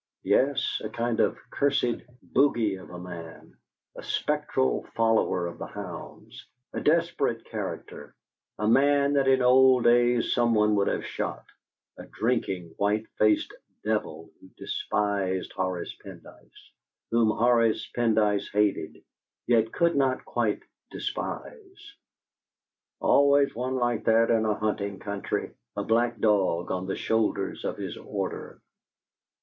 [0.23, 3.55] Yes a kind of cursed bogey of a man,
[3.95, 6.43] a spectral follower of the hounds,
[6.73, 8.15] a desperate character
[8.57, 11.45] a man that in old days someone would have shot;
[11.99, 13.53] a drinking, white faced
[13.83, 16.71] devil who despised Horace Pendyce,
[17.11, 19.03] whom Horace Pendyce hated,
[19.45, 21.93] yet could not quite despise.
[22.99, 27.77] "Always one like that in a hunting country!" A black dog on the shoulders of
[27.77, 28.63] his order.